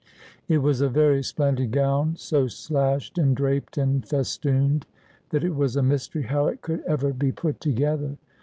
[0.47, 4.87] It was a very splendid gown, so slashed, and draped, and festooned,
[5.29, 8.17] that it was a mystery how it could ever be put together.